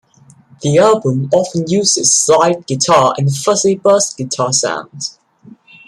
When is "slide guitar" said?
2.11-3.13